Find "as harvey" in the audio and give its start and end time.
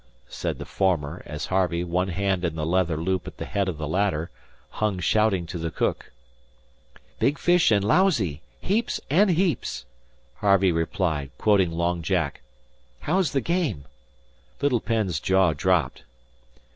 1.27-1.83